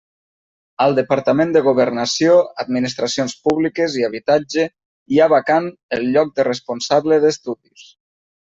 Al 0.85 0.95
Departament 0.99 1.51
de 1.57 1.61
Governació, 1.67 2.37
Administracions 2.63 3.35
Públiques 3.49 3.99
i 4.01 4.07
Habitatge 4.09 4.67
hi 4.71 5.21
ha 5.27 5.31
vacant 5.37 5.71
el 5.99 6.09
lloc 6.17 6.35
de 6.41 6.49
responsable 6.51 7.23
d'estudis. 7.27 7.89